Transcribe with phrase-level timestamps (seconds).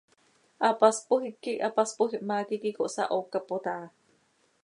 [0.67, 3.85] Hapaspoj hipquih hapaspoj ihmaa quih iiqui cohsahoocapot aha.